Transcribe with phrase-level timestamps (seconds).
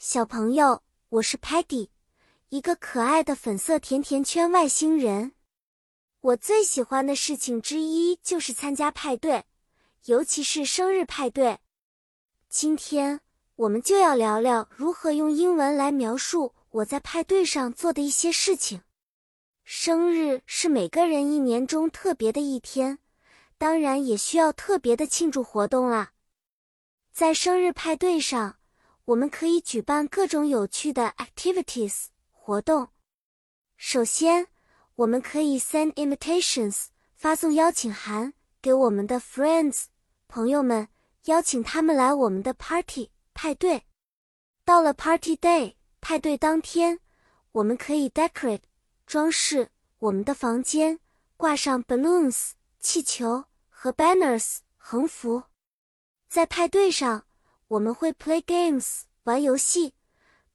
[0.00, 1.88] 小朋友，我是 Patty，
[2.50, 5.32] 一个可爱的粉色甜甜圈外星人。
[6.20, 9.42] 我最喜欢的事情之一就是参加派对，
[10.04, 11.58] 尤其是生日派对。
[12.48, 13.20] 今天
[13.56, 18.82] 我们就要聊聊如何用英文来描述我在派对上做的一些事情。
[19.64, 23.00] 生日是每个人一年中特别的一天，
[23.58, 26.12] 当然也需要特别的庆祝活动啦。
[27.12, 28.57] 在生日派对上。
[29.08, 32.88] 我们可以举办各种有趣的 activities 活动。
[33.78, 34.48] 首先，
[34.96, 39.84] 我们可以 send invitations 发送邀请函给我们的 friends
[40.26, 40.88] 朋友们，
[41.24, 43.84] 邀请他们来我们的 party 派对。
[44.62, 47.00] 到了 party day 派对当天，
[47.52, 48.64] 我们可以 decorate
[49.06, 51.00] 装饰我们的房间，
[51.38, 55.44] 挂上 balloons 气球和 banners 横幅。
[56.28, 57.27] 在派对上。
[57.68, 59.94] 我们会 play games 玩游戏，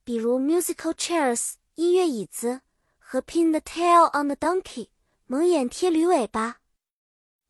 [0.04, 2.62] 比如 musical chairs 音乐椅子
[2.98, 4.90] 和 pin the tail on the donkey
[5.28, 6.62] 蒙眼贴驴尾巴。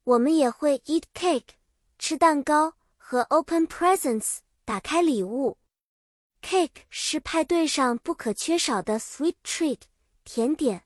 [0.04, 1.56] 我们也会 eat cake
[1.98, 5.58] 吃蛋糕和 open presents 打开礼物。
[6.42, 9.80] cake 是派对上不可缺少的 sweet treat
[10.26, 10.84] 甜点，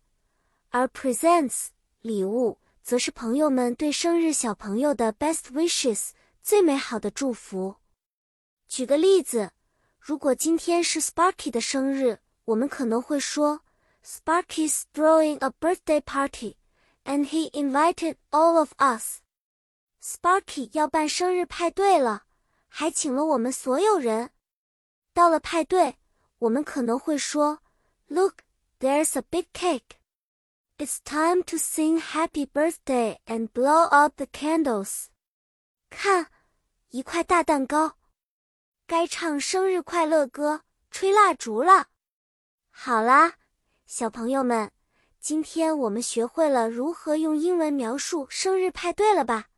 [0.69, 1.69] 而 presents
[2.01, 6.11] 礼物则是朋友们对生日小朋友的 best wishes
[6.43, 7.77] 最美好的祝福。
[8.67, 9.51] 举个例子，
[9.99, 13.61] 如果今天是 Sparky 的生日，我们可能会说
[14.03, 16.55] ，Sparky's throwing a birthday party,
[17.05, 19.19] and he invited all of us.
[20.01, 22.23] Sparky 要办生日派对了，
[22.67, 24.31] 还请了我们所有人。
[25.13, 25.97] 到了派对，
[26.39, 27.59] 我们可能会说
[28.07, 28.43] ，Look,
[28.79, 29.97] there's a big cake.
[30.77, 35.07] It's time to sing Happy Birthday and blow up the candles.
[35.89, 36.27] 看，
[36.89, 37.97] 一块大蛋糕。
[38.87, 41.87] 该唱生日快乐歌、吹蜡烛了。
[42.71, 43.33] 好啦，
[43.85, 44.71] 小朋友们，
[45.19, 49.49] 今天我们学会了如何用英文描述生日派对了吧？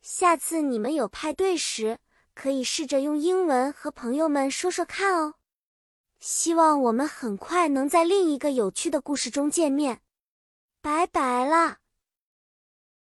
[0.00, 1.98] 下次你们有派对时，
[2.32, 5.34] 可以试着用英文和朋友们说说看哦。
[6.18, 10.00] 希望我们很快能在另一个有趣的故事中见面。
[10.80, 11.79] 拜拜了。